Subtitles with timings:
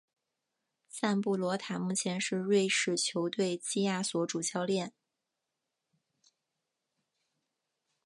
[0.89, 4.93] 赞布罗塔目前是瑞士球队基亚索主教练。